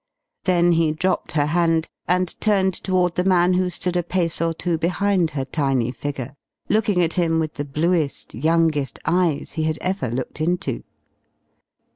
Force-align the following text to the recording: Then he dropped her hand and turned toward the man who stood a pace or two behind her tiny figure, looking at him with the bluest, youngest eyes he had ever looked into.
Then 0.45 0.71
he 0.71 0.91
dropped 0.93 1.33
her 1.33 1.45
hand 1.45 1.87
and 2.07 2.35
turned 2.41 2.73
toward 2.73 3.13
the 3.13 3.23
man 3.23 3.53
who 3.53 3.69
stood 3.69 3.95
a 3.95 4.01
pace 4.01 4.41
or 4.41 4.51
two 4.51 4.79
behind 4.79 5.29
her 5.37 5.45
tiny 5.45 5.91
figure, 5.91 6.33
looking 6.69 7.03
at 7.03 7.13
him 7.13 7.37
with 7.37 7.53
the 7.53 7.65
bluest, 7.65 8.33
youngest 8.33 8.97
eyes 9.05 9.51
he 9.51 9.61
had 9.65 9.77
ever 9.79 10.09
looked 10.09 10.41
into. 10.41 10.81